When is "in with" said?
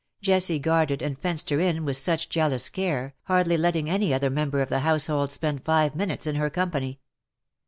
1.59-1.95